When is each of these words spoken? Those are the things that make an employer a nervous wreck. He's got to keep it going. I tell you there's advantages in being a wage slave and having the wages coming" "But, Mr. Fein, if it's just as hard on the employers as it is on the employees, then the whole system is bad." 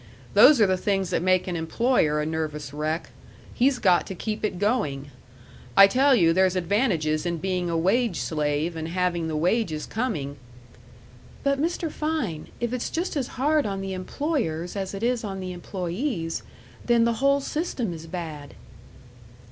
Those 0.33 0.59
are 0.59 0.65
the 0.65 0.77
things 0.77 1.11
that 1.11 1.21
make 1.21 1.47
an 1.47 1.55
employer 1.55 2.19
a 2.19 2.25
nervous 2.25 2.73
wreck. 2.73 3.11
He's 3.53 3.77
got 3.77 4.07
to 4.07 4.15
keep 4.15 4.43
it 4.43 4.57
going. 4.57 5.11
I 5.77 5.85
tell 5.85 6.15
you 6.15 6.33
there's 6.33 6.55
advantages 6.55 7.23
in 7.23 7.37
being 7.37 7.69
a 7.69 7.77
wage 7.77 8.19
slave 8.19 8.75
and 8.75 8.87
having 8.87 9.27
the 9.27 9.35
wages 9.35 9.85
coming" 9.85 10.37
"But, 11.43 11.61
Mr. 11.61 11.91
Fein, 11.91 12.47
if 12.59 12.73
it's 12.73 12.89
just 12.89 13.15
as 13.15 13.27
hard 13.37 13.67
on 13.67 13.79
the 13.79 13.93
employers 13.93 14.75
as 14.75 14.95
it 14.95 15.03
is 15.03 15.23
on 15.23 15.39
the 15.39 15.53
employees, 15.53 16.41
then 16.83 17.03
the 17.03 17.13
whole 17.21 17.39
system 17.39 17.93
is 17.93 18.07
bad." 18.07 18.55